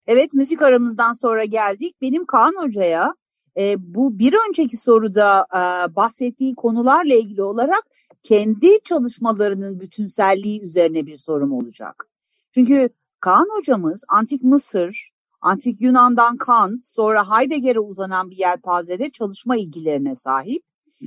Evet 0.06 0.32
müzik 0.32 0.62
aramızdan 0.62 1.12
sonra 1.12 1.44
geldik. 1.44 1.96
Benim 2.02 2.24
Kaan 2.26 2.54
Hoca'ya 2.56 3.14
e, 3.58 3.94
bu 3.94 4.18
bir 4.18 4.34
önceki 4.48 4.76
soruda 4.76 5.46
e, 5.52 5.96
bahsettiği 5.96 6.54
konularla 6.54 7.14
ilgili 7.14 7.42
olarak 7.42 7.82
kendi 8.22 8.80
çalışmalarının 8.84 9.80
bütünselliği 9.80 10.62
üzerine 10.62 11.06
bir 11.06 11.16
sorum 11.16 11.52
olacak. 11.52 12.08
Çünkü 12.54 12.88
Kaan 13.20 13.48
hocamız 13.50 14.04
Antik 14.08 14.42
Mısır, 14.42 15.10
Antik 15.40 15.80
Yunan'dan 15.80 16.36
Kant, 16.36 16.84
sonra 16.84 17.30
Heidegger'e 17.30 17.80
uzanan 17.80 18.30
bir 18.30 18.36
yelpazede 18.36 19.10
çalışma 19.10 19.56
ilgilerine 19.56 20.16
sahip. 20.16 20.62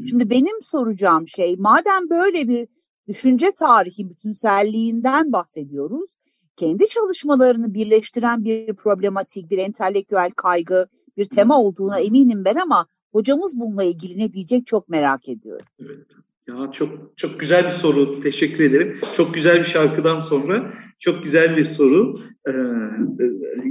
Şimdi 0.10 0.30
benim 0.30 0.63
soracağım 0.63 1.27
şey, 1.27 1.56
madem 1.56 2.10
böyle 2.10 2.48
bir 2.48 2.68
düşünce 3.08 3.51
tarihi 3.51 4.10
bütünselliğinden 4.10 5.32
bahsediyoruz, 5.32 6.10
kendi 6.56 6.89
çalışmalarını 6.89 7.74
birleştiren 7.74 8.44
bir 8.44 8.74
problematik, 8.74 9.50
bir 9.50 9.58
entelektüel 9.58 10.32
kaygı, 10.32 10.88
bir 11.18 11.26
tema 11.26 11.62
olduğuna 11.62 12.00
eminim 12.00 12.46
ben 12.46 12.56
ama 12.56 12.86
hocamız 13.12 13.60
bununla 13.60 13.84
ilgili 13.84 14.20
ne 14.20 14.34
diyecek 14.34 14.68
çok 14.68 14.90
merak 14.90 15.30
ediyorum. 15.30 15.66
Evet. 15.80 16.06
Ya 16.48 16.72
çok 16.72 17.18
çok 17.18 17.40
güzel 17.40 17.66
bir 17.66 17.72
soru. 17.72 18.22
Teşekkür 18.22 18.64
ederim. 18.64 19.00
Çok 19.16 19.34
güzel 19.34 19.60
bir 19.60 19.66
şarkıdan 19.66 20.20
sonra 20.20 20.74
çok 21.00 21.24
güzel 21.24 21.58
bir 21.58 21.64
soru. 21.64 22.20
Ee, 22.48 22.52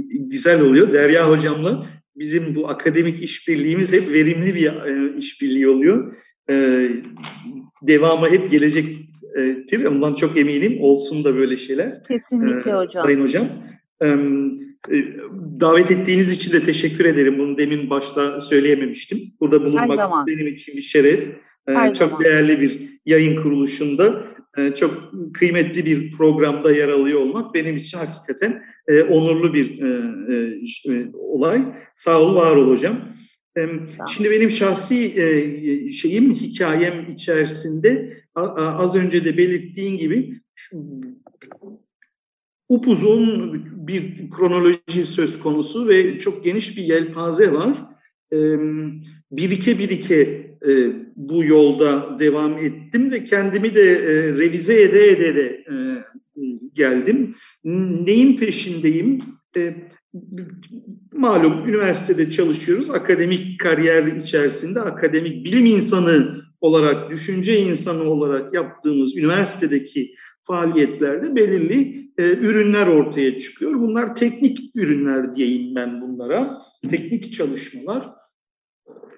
güzel 0.09 0.61
oluyor. 0.61 0.93
Derya 0.93 1.29
hocamla 1.29 1.89
bizim 2.15 2.55
bu 2.55 2.69
akademik 2.69 3.23
işbirliğimiz 3.23 3.93
hep 3.93 4.13
verimli 4.13 4.55
bir 4.55 4.65
e, 4.65 5.17
işbirliği 5.17 5.67
oluyor. 5.67 6.15
Ee, 6.49 6.89
devamı 7.81 8.29
hep 8.29 8.51
gelecektir. 8.51 9.85
Ondan 9.85 10.13
çok 10.13 10.37
eminim. 10.37 10.77
Olsun 10.81 11.23
da 11.23 11.35
böyle 11.35 11.57
şeyler. 11.57 12.03
Kesinlikle 12.03 12.71
ee, 12.71 12.73
hocam. 12.73 13.03
Sayın 13.03 13.21
hocam. 13.21 13.49
Ee, 14.01 15.03
davet 15.59 15.91
ettiğiniz 15.91 16.31
için 16.31 16.51
de 16.51 16.65
teşekkür 16.65 17.05
ederim. 17.05 17.39
Bunu 17.39 17.57
demin 17.57 17.89
başta 17.89 18.41
söyleyememiştim. 18.41 19.19
Burada 19.39 19.65
bulunmak 19.65 20.27
benim 20.27 20.47
için 20.47 20.77
bir 20.77 20.81
şeref. 20.81 21.19
Her 21.67 21.93
çok 21.93 22.09
zaman. 22.09 22.25
değerli 22.25 22.61
bir 22.61 22.99
yayın 23.05 23.43
kuruluşunda 23.43 24.23
e, 24.57 24.75
çok 24.75 25.11
kıymetli 25.33 25.85
bir 25.85 26.11
programda 26.11 26.71
yer 26.71 26.89
alıyor 26.89 27.19
olmak 27.19 27.53
benim 27.53 27.77
için 27.77 27.97
hakikaten 27.97 28.63
e, 28.87 29.03
onurlu 29.03 29.53
bir 29.53 29.81
e, 29.81 31.11
olay. 31.13 31.61
Sağ 31.95 32.21
ol, 32.21 32.35
var 32.35 32.55
ol 32.55 32.71
hocam. 32.71 32.99
Şimdi 34.09 34.31
benim 34.31 34.51
şahsi 34.51 35.13
şeyim, 35.91 36.35
hikayem 36.35 37.11
içerisinde 37.11 38.17
az 38.55 38.95
önce 38.95 39.25
de 39.25 39.37
belirttiğin 39.37 39.97
gibi 39.97 40.33
upuzun 42.69 43.53
bir 43.87 44.29
kronoloji 44.29 45.05
söz 45.05 45.39
konusu 45.39 45.87
ve 45.87 46.19
çok 46.19 46.43
geniş 46.43 46.77
bir 46.77 46.83
yelpaze 46.83 47.53
var. 47.53 47.77
Birike 49.31 49.79
birike 49.79 50.47
e, 50.67 50.91
bu 51.15 51.43
yolda 51.43 52.19
devam 52.19 52.57
ettim 52.57 53.11
ve 53.11 53.23
kendimi 53.23 53.75
de 53.75 53.91
e, 53.91 54.33
revize 54.33 54.81
ede 54.81 55.09
ede 55.09 55.35
de 55.35 55.45
e, 55.45 55.73
geldim. 56.73 57.35
Neyin 57.63 58.37
peşindeyim? 58.37 59.21
E, 59.57 59.75
malum 61.13 61.69
üniversitede 61.69 62.29
çalışıyoruz. 62.29 62.89
Akademik 62.89 63.59
kariyer 63.59 64.03
içerisinde 64.03 64.81
akademik 64.81 65.45
bilim 65.45 65.65
insanı 65.65 66.41
olarak, 66.61 67.11
düşünce 67.11 67.59
insanı 67.59 68.03
olarak 68.03 68.53
yaptığımız 68.53 69.17
üniversitedeki 69.17 70.15
faaliyetlerde 70.47 71.35
belirli 71.35 72.07
e, 72.17 72.23
ürünler 72.23 72.87
ortaya 72.87 73.37
çıkıyor. 73.37 73.73
Bunlar 73.73 74.15
teknik 74.15 74.59
ürünler 74.75 75.35
diyeyim 75.35 75.75
ben 75.75 76.01
bunlara. 76.01 76.61
Teknik 76.89 77.33
çalışmalar. 77.33 78.09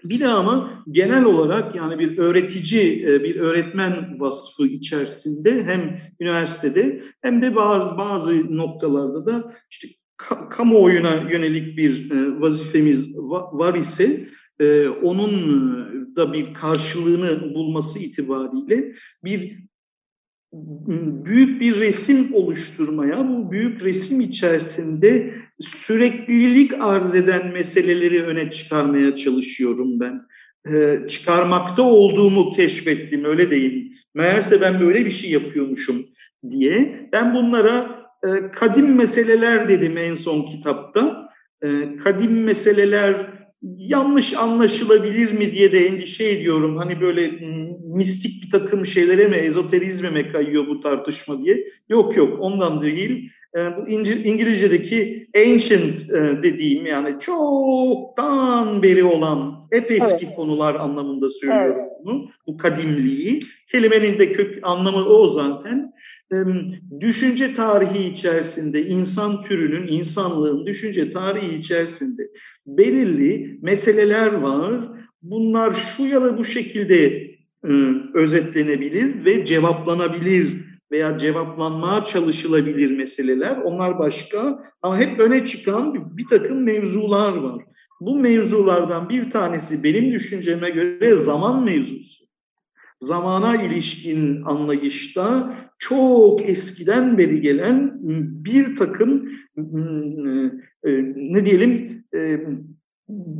Bir 0.03 0.19
de 0.19 0.27
ama 0.27 0.83
genel 0.91 1.23
olarak 1.23 1.75
yani 1.75 1.99
bir 1.99 2.17
öğretici, 2.17 3.03
e, 3.03 3.23
bir 3.23 3.35
öğretmen 3.35 4.19
vasfı 4.19 4.67
içerisinde 4.67 5.63
hem 5.63 6.01
üniversitede 6.19 7.03
hem 7.21 7.41
de 7.41 7.55
bazı 7.55 7.97
bazı 7.97 8.57
noktalarda 8.57 9.25
da 9.25 9.55
işte 9.69 9.87
kamuoyuna 10.49 11.15
yönelik 11.15 11.77
bir 11.77 12.11
e, 12.11 12.41
vazifemiz 12.41 13.15
var 13.51 13.73
ise 13.73 14.29
e, 14.59 14.87
onun 14.87 15.59
da 16.15 16.33
bir 16.33 16.53
karşılığını 16.53 17.53
bulması 17.53 17.99
itibariyle 17.99 18.93
bir 19.23 19.68
büyük 21.25 21.61
bir 21.61 21.79
resim 21.79 22.33
oluşturmaya, 22.33 23.29
bu 23.29 23.51
büyük 23.51 23.83
resim 23.83 24.21
içerisinde 24.21 25.33
süreklilik 25.59 26.73
arz 26.79 27.15
eden 27.15 27.47
meseleleri 27.47 28.23
öne 28.23 28.51
çıkarmaya 28.51 29.15
çalışıyorum 29.15 29.99
ben. 29.99 30.21
Ee, 30.73 31.07
çıkarmakta 31.07 31.81
olduğumu 31.81 32.51
keşfettim, 32.51 33.25
öyle 33.25 33.51
değil. 33.51 33.93
Meğerse 34.13 34.61
ben 34.61 34.79
böyle 34.79 35.05
bir 35.05 35.09
şey 35.09 35.31
yapıyormuşum 35.31 36.05
diye. 36.49 37.09
Ben 37.11 37.33
bunlara 37.33 38.05
e, 38.23 38.51
kadim 38.51 38.95
meseleler 38.95 39.69
dedim 39.69 39.97
en 39.97 40.15
son 40.15 40.41
kitapta. 40.41 41.29
E, 41.63 41.97
kadim 42.03 42.43
meseleler 42.43 43.38
yanlış 43.61 44.33
anlaşılabilir 44.33 45.33
mi 45.33 45.51
diye 45.51 45.71
de 45.71 45.87
endişe 45.87 46.29
ediyorum. 46.29 46.77
Hani 46.77 47.01
böyle 47.01 47.31
mistik 47.83 48.43
bir 48.43 48.51
takım 48.51 48.85
şeylere 48.85 49.27
mi, 49.27 49.35
ezoterizme 49.35 50.09
mi 50.09 50.31
kayıyor 50.31 50.67
bu 50.67 50.79
tartışma 50.79 51.43
diye. 51.43 51.65
Yok 51.89 52.17
yok 52.17 52.37
ondan 52.39 52.81
değil. 52.81 53.31
E, 53.57 53.59
bu 53.77 53.89
İngilizce'deki 53.89 55.29
ancient 55.35 56.09
e, 56.09 56.43
dediğim 56.43 56.85
yani 56.85 57.19
çoktan 57.19 58.83
beri 58.83 59.03
olan 59.03 59.67
hep 59.71 59.91
eski 59.91 60.25
evet. 60.25 60.35
konular 60.35 60.75
anlamında 60.75 61.29
söylüyorum 61.29 61.75
evet. 61.79 61.91
bunu. 62.05 62.29
Bu 62.47 62.57
kadimliği. 62.57 63.39
Kelimenin 63.71 64.19
de 64.19 64.33
kök 64.33 64.59
anlamı 64.63 65.05
o 65.05 65.27
zaten. 65.27 65.93
Düşünce 66.99 67.53
tarihi 67.53 68.09
içerisinde 68.09 68.85
insan 68.85 69.43
türünün, 69.43 69.87
insanlığın 69.87 70.65
düşünce 70.65 71.13
tarihi 71.13 71.57
içerisinde 71.57 72.23
belirli 72.67 73.59
meseleler 73.61 74.33
var. 74.33 74.91
Bunlar 75.21 75.71
şu 75.71 76.03
ya 76.03 76.21
da 76.21 76.37
bu 76.37 76.45
şekilde 76.45 77.29
e, 77.63 77.71
özetlenebilir 78.13 79.25
ve 79.25 79.45
cevaplanabilir 79.45 80.69
veya 80.91 81.17
cevaplanmaya 81.17 82.03
çalışılabilir 82.03 82.97
meseleler. 82.97 83.57
Onlar 83.57 83.99
başka 83.99 84.63
ama 84.81 84.97
hep 84.97 85.19
öne 85.19 85.45
çıkan 85.45 85.93
bir, 85.93 86.01
bir 86.17 86.25
takım 86.27 86.63
mevzular 86.63 87.35
var. 87.35 87.63
Bu 88.01 88.19
mevzulardan 88.19 89.09
bir 89.09 89.31
tanesi 89.31 89.83
benim 89.83 90.11
düşünceme 90.11 90.69
göre 90.69 91.15
zaman 91.15 91.63
mevzusu. 91.63 92.25
Zamana 92.99 93.63
ilişkin 93.63 94.41
anlayışta 94.41 95.57
çok 95.79 96.49
eskiden 96.49 97.17
beri 97.17 97.41
gelen 97.41 97.91
bir 98.45 98.75
takım 98.75 99.29
e, 100.83 100.91
ne 101.15 101.45
diyelim 101.45 101.98
e, 102.15 102.39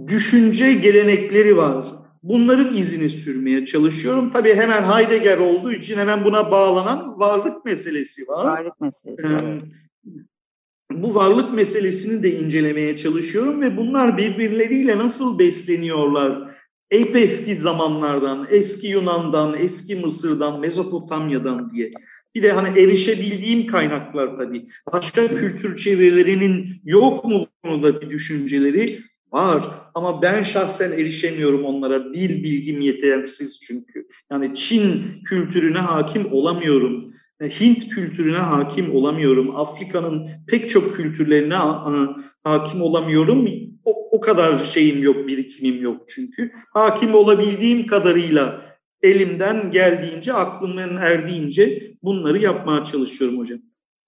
düşünce 0.08 0.74
gelenekleri 0.74 1.58
var. 1.58 1.86
Bunların 2.24 2.78
izini 2.78 3.10
sürmeye 3.10 3.66
çalışıyorum. 3.66 4.32
Tabii 4.34 4.56
hemen 4.56 4.84
Heidegger 4.84 5.38
olduğu 5.38 5.72
için 5.72 5.98
hemen 5.98 6.24
buna 6.24 6.52
bağlanan 6.52 7.20
varlık 7.20 7.66
meselesi 7.66 8.28
var. 8.28 8.46
Varlık 8.46 8.82
meselesi. 8.82 9.28
Ee, 9.28 9.62
bu 10.92 11.16
varlık 11.16 11.54
meselesini 11.54 12.24
de 12.24 12.40
incelemeye 12.40 12.98
çalışıyorum 12.98 13.62
ve 13.62 13.78
bunlar 13.78 14.18
birbirleriyle 14.18 14.98
nasıl 14.98 15.40
besleniyorlar? 15.40 16.56
Hep 16.90 17.16
eski 17.16 17.56
zamanlardan, 17.56 18.48
eski 18.50 18.88
Yunan'dan, 18.88 19.56
eski 19.58 19.96
Mısır'dan, 19.96 20.60
Mezopotamya'dan 20.60 21.72
diye. 21.72 21.92
Bir 22.36 22.44
de 22.44 22.52
hani 22.52 22.80
erişebildiğim 22.80 23.68
kaynaklar 23.68 24.38
tabii. 24.38 24.68
Başka 24.94 25.28
kültür 25.28 25.78
çevrelerinin 25.78 26.82
yok 26.84 27.26
mu 27.26 27.48
konuda 27.64 28.02
bir 28.02 28.10
düşünceleri 28.10 29.00
var. 29.32 29.70
Ama 29.96 30.22
ben 30.22 30.44
şahsen 30.44 30.92
erişemiyorum 30.92 31.66
onlara. 31.66 32.14
Dil 32.14 32.44
bilgim 32.44 32.82
yetersiz 32.82 33.62
çünkü. 33.68 34.08
Yani 34.32 34.56
Çin 34.56 35.04
kültürüne 35.26 35.78
hakim 35.78 36.34
olamıyorum. 36.34 37.14
Hint 37.42 37.90
kültürüne 37.90 38.38
hakim 38.38 38.96
olamıyorum. 38.96 39.56
Afrika'nın 39.56 40.28
pek 40.48 40.70
çok 40.70 40.96
kültürlerine 40.96 41.56
hakim 42.44 42.82
olamıyorum. 42.82 43.50
O, 43.86 44.18
o 44.18 44.20
kadar 44.20 44.58
şeyim 44.58 45.04
yok, 45.04 45.28
birikimim 45.28 45.82
yok 45.82 46.02
çünkü. 46.08 46.52
Hakim 46.74 47.16
olabildiğim 47.16 47.88
kadarıyla 47.88 48.69
elimden 49.02 49.72
geldiğince, 49.72 50.34
aklımın 50.34 50.98
erdiğince 50.98 51.94
bunları 52.04 52.38
yapmaya 52.38 52.84
çalışıyorum 52.84 53.40
hocam. 53.40 53.60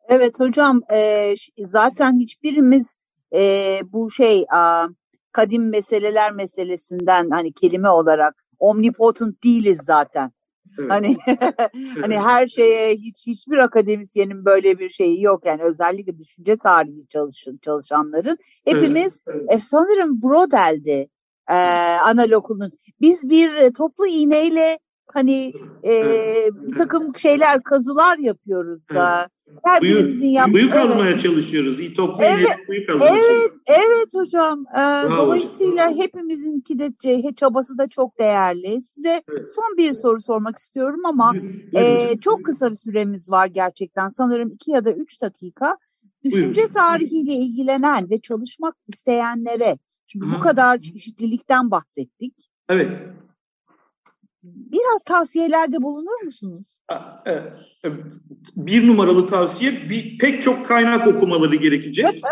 Evet 0.07 0.39
hocam, 0.39 0.81
e, 0.93 1.33
zaten 1.57 2.19
hiçbirimiz 2.19 2.95
e, 3.33 3.79
bu 3.91 4.11
şey 4.11 4.45
a, 4.51 4.87
kadim 5.31 5.69
meseleler 5.69 6.31
meselesinden 6.31 7.29
hani 7.29 7.53
kelime 7.53 7.89
olarak 7.89 8.45
omnipotent 8.59 9.43
değiliz 9.43 9.79
zaten. 9.83 10.31
Evet. 10.79 10.91
Hani 10.91 11.17
hani 12.01 12.19
her 12.19 12.47
şeye 12.47 12.95
hiç 12.95 13.27
hiçbir 13.27 13.57
akademisyenin 13.57 14.45
böyle 14.45 14.79
bir 14.79 14.89
şeyi 14.89 15.21
yok 15.21 15.45
yani 15.45 15.63
özellikle 15.63 16.17
düşünce 16.17 16.57
tarihi 16.57 17.07
çalışan 17.09 17.57
çalışanların 17.61 18.37
hepimiz 18.65 19.19
evet. 19.27 19.41
Evet. 19.49 19.63
sanırım 19.63 20.21
Brodel'di 20.21 21.07
e, 21.49 21.55
analogunun. 22.03 22.71
Biz 23.01 23.29
bir 23.29 23.53
e, 23.53 23.73
toplu 23.73 24.07
iğneyle 24.07 24.79
hani 25.07 25.53
e, 25.83 25.93
bir 26.53 26.75
takım 26.75 27.17
şeyler 27.17 27.63
kazılar 27.63 28.17
yapıyoruz. 28.17 28.85
Evet. 28.91 29.29
Her 29.63 29.81
birimizin 29.81 30.27
yaptığı. 30.27 30.51
Kuyu 30.51 30.69
kazmaya 30.69 31.09
evet. 31.09 31.21
çalışıyoruz. 31.21 31.79
İyi 31.79 31.93
toplu 31.93 32.23
evet, 32.23 32.57
kuyu 32.67 32.85
kazmaya 32.87 33.15
Evet, 33.15 33.51
evet 33.67 34.15
hocam. 34.15 34.65
Ee, 34.75 35.11
dolayısıyla 35.17 35.87
hocam. 35.87 35.97
hepimizinki 35.97 36.79
de 36.79 36.91
çabası 37.35 37.77
da 37.77 37.87
çok 37.87 38.19
değerli. 38.19 38.81
Size 38.81 39.23
evet. 39.29 39.53
son 39.55 39.77
bir 39.77 39.93
soru 39.93 40.21
sormak 40.21 40.57
istiyorum 40.57 41.05
ama 41.05 41.33
e, 41.73 42.17
çok 42.17 42.45
kısa 42.45 42.71
bir 42.71 42.77
süremiz 42.77 43.31
var 43.31 43.47
gerçekten. 43.47 44.09
Sanırım 44.09 44.49
iki 44.49 44.71
ya 44.71 44.85
da 44.85 44.91
üç 44.91 45.21
dakika. 45.21 45.77
Düşünce 46.23 46.61
Buyurun. 46.61 46.73
tarihiyle 46.73 47.33
ilgilenen 47.33 48.09
ve 48.09 48.21
çalışmak 48.21 48.75
isteyenlere, 48.87 49.77
şimdi 50.11 50.25
Hı. 50.25 50.31
bu 50.31 50.39
kadar 50.39 50.81
çeşitlilikten 50.81 51.71
bahsettik. 51.71 52.33
Evet. 52.69 52.91
Biraz 54.43 55.03
tavsiyelerde 55.05 55.81
bulunur 55.81 56.21
musunuz? 56.25 56.63
Bir 58.55 58.87
numaralı 58.87 59.27
tavsiye 59.27 59.89
bir, 59.89 60.17
pek 60.17 60.41
çok 60.41 60.67
kaynak 60.67 61.07
okumaları 61.07 61.55
gerekecek. 61.55 62.21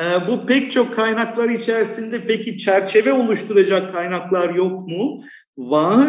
Ee, 0.00 0.28
bu 0.28 0.46
pek 0.46 0.72
çok 0.72 0.94
kaynaklar 0.94 1.48
içerisinde 1.48 2.26
peki 2.26 2.58
çerçeve 2.58 3.12
oluşturacak 3.12 3.92
kaynaklar 3.92 4.54
yok 4.54 4.88
mu? 4.88 5.22
Var. 5.58 6.08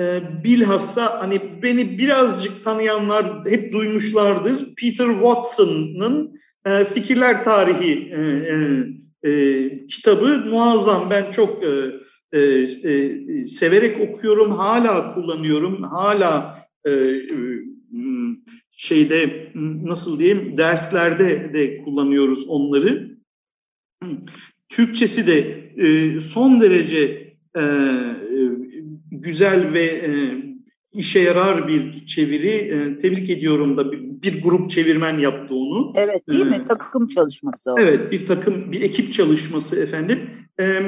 Ee, 0.00 0.20
bilhassa 0.44 1.20
hani 1.20 1.62
beni 1.62 1.98
birazcık 1.98 2.64
tanıyanlar 2.64 3.44
hep 3.48 3.72
duymuşlardır. 3.72 4.74
Peter 4.74 5.06
Watson'ın 5.06 6.40
e, 6.66 6.84
Fikirler 6.84 7.44
Tarihi 7.44 8.14
e, 9.22 9.30
e, 9.30 9.86
kitabı 9.86 10.44
muazzam. 10.50 11.10
Ben 11.10 11.30
çok 11.30 11.64
e, 11.64 12.38
e, 12.38 13.46
severek 13.46 14.00
okuyorum, 14.00 14.50
hala 14.50 15.14
kullanıyorum, 15.14 15.82
hala 15.82 16.62
e, 16.84 16.90
e, 16.90 17.26
şeyde 18.70 19.52
nasıl 19.84 20.18
diyeyim 20.18 20.58
derslerde 20.58 21.54
de 21.54 21.84
kullanıyoruz 21.84 22.48
onları. 22.48 23.16
Türkçesi 24.68 25.26
de 25.26 25.38
e, 25.76 26.20
son 26.20 26.60
derece 26.60 27.32
e, 27.58 27.62
güzel 29.10 29.72
ve 29.72 29.84
e, 29.84 30.10
işe 30.96 31.20
yarar 31.20 31.68
bir 31.68 32.06
çeviri. 32.06 32.48
E, 32.48 32.98
tebrik 32.98 33.30
ediyorum 33.30 33.76
da 33.76 33.92
bir, 33.92 34.00
bir 34.02 34.42
grup 34.42 34.70
çevirmen 34.70 35.18
yaptı 35.18 35.54
onu. 35.54 35.92
Evet 35.96 36.28
değil 36.28 36.46
mi? 36.46 36.64
takım 36.68 37.08
çalışması 37.08 37.72
o. 37.72 37.76
Evet 37.78 38.12
bir 38.12 38.26
takım, 38.26 38.72
bir 38.72 38.82
ekip 38.82 39.12
çalışması 39.12 39.82
efendim. 39.82 40.30
E, 40.60 40.82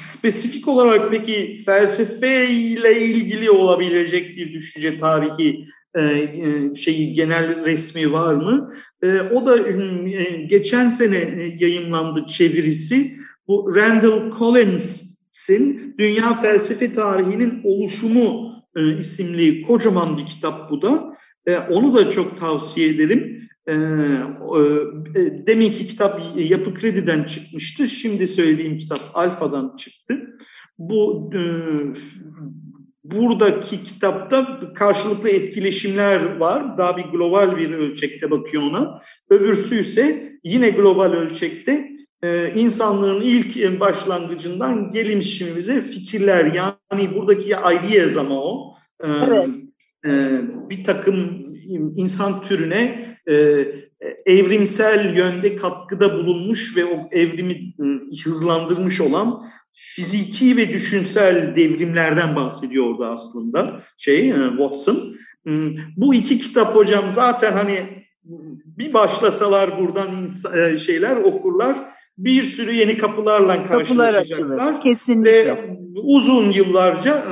spesifik 0.00 0.68
olarak 0.68 1.10
peki 1.10 1.56
felsefe 1.66 2.50
ile 2.50 3.00
ilgili 3.06 3.50
olabilecek 3.50 4.36
bir 4.36 4.52
düşünce 4.52 4.98
tarihi 4.98 5.64
e, 5.94 6.00
e, 6.02 6.74
şeyi 6.74 7.12
genel 7.12 7.64
resmi 7.64 8.12
var 8.12 8.34
mı? 8.34 8.74
E, 9.02 9.20
o 9.20 9.46
da 9.46 9.68
e, 9.68 10.42
geçen 10.46 10.88
sene 10.88 11.54
yayınlandı 11.58 12.26
çevirisi. 12.26 13.10
Bu 13.48 13.74
Randall 13.76 14.38
Collins'in 14.38 15.94
Dünya 15.98 16.34
Felsefe 16.34 16.94
Tarihinin 16.94 17.60
Oluşumu 17.64 18.43
e, 18.76 18.98
isimli 18.98 19.62
kocaman 19.62 20.18
bir 20.18 20.26
kitap 20.26 20.70
bu 20.70 20.82
da. 20.82 21.16
E, 21.46 21.58
onu 21.58 21.94
da 21.94 22.10
çok 22.10 22.38
tavsiye 22.38 22.88
ederim. 22.88 23.48
E, 23.66 23.72
e, 23.72 23.76
deminki 25.46 25.86
kitap 25.86 26.20
Yapı 26.36 26.74
Kredi'den 26.74 27.24
çıkmıştı. 27.24 27.88
Şimdi 27.88 28.26
söylediğim 28.26 28.78
kitap 28.78 29.00
Alfa'dan 29.14 29.76
çıktı. 29.76 30.38
Bu 30.78 31.30
e, 31.34 31.40
buradaki 33.04 33.82
kitapta 33.82 34.60
karşılıklı 34.74 35.28
etkileşimler 35.28 36.36
var. 36.36 36.78
Daha 36.78 36.96
bir 36.96 37.04
global 37.04 37.56
bir 37.56 37.70
ölçekte 37.70 38.30
bakıyor 38.30 38.62
ona. 38.62 39.00
Öbürsü 39.30 39.80
ise 39.80 40.32
yine 40.44 40.70
global 40.70 41.12
ölçekte 41.12 41.93
e, 42.24 42.52
insanlığın 42.54 43.20
ilk 43.20 43.80
başlangıcından 43.80 44.92
gelişimimize 44.92 45.80
fikirler 45.80 46.44
yani 46.44 47.14
buradaki 47.14 47.48
ideas 47.48 48.16
ama 48.16 48.42
o. 48.42 48.74
E, 49.00 49.08
evet. 49.08 49.48
E, 50.06 50.10
bir 50.70 50.84
takım 50.84 51.44
insan 51.96 52.42
türüne 52.42 53.16
e, 53.28 53.66
evrimsel 54.26 55.16
yönde 55.16 55.56
katkıda 55.56 56.14
bulunmuş 56.14 56.76
ve 56.76 56.84
o 56.84 57.08
evrimi 57.12 57.74
hızlandırmış 58.24 59.00
olan 59.00 59.44
fiziki 59.72 60.56
ve 60.56 60.68
düşünsel 60.68 61.56
devrimlerden 61.56 62.36
bahsediyor 62.36 62.86
orada 62.86 63.10
aslında 63.10 63.82
şey 63.98 64.34
Watson. 64.48 65.16
Bu 65.96 66.14
iki 66.14 66.38
kitap 66.38 66.74
hocam 66.74 67.04
zaten 67.10 67.52
hani 67.52 68.04
bir 68.66 68.92
başlasalar 68.92 69.78
buradan 69.78 70.28
şeyler 70.76 71.16
okurlar 71.16 71.76
bir 72.18 72.42
sürü 72.42 72.72
yeni 72.74 72.98
kapılarla 72.98 73.66
karşılaşacaklar. 73.66 74.58
Kapılar 74.58 74.80
Kesinlikle. 74.80 75.56
Ve 75.56 75.78
uzun 75.94 76.50
yıllarca 76.50 77.26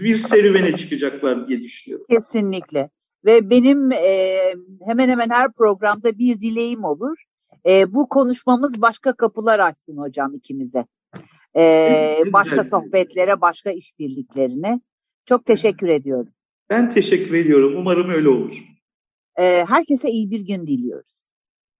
bir 0.00 0.16
serüvene 0.16 0.76
çıkacaklar 0.76 1.48
diye 1.48 1.62
düşünüyorum. 1.62 2.06
Kesinlikle. 2.10 2.90
Ve 3.24 3.50
benim 3.50 3.92
e, 3.92 4.38
hemen 4.86 5.08
hemen 5.08 5.30
her 5.30 5.52
programda 5.52 6.18
bir 6.18 6.40
dileğim 6.40 6.84
olur. 6.84 7.16
E, 7.66 7.94
bu 7.94 8.08
konuşmamız 8.08 8.80
başka 8.82 9.12
kapılar 9.12 9.58
açsın 9.58 9.96
hocam 9.96 10.34
ikimize. 10.34 10.86
E, 11.56 12.22
başka 12.26 12.64
sohbetlere, 12.64 13.40
başka 13.40 13.70
işbirliklerine. 13.70 14.80
Çok 15.26 15.46
teşekkür 15.46 15.88
ediyorum. 15.88 16.32
Ben 16.70 16.90
teşekkür 16.90 17.34
ediyorum. 17.34 17.74
Umarım 17.76 18.10
öyle 18.10 18.28
olur. 18.28 18.56
E, 19.36 19.64
herkese 19.68 20.10
iyi 20.10 20.30
bir 20.30 20.40
gün 20.40 20.66
diliyoruz. 20.66 21.28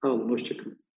Sağ 0.02 0.08
olun, 0.08 0.30
hoşçakalın. 0.30 0.80